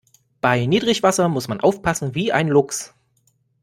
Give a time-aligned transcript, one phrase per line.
[0.41, 2.95] Bei Niedrigwasser muss man aufpassen wie ein Luchs.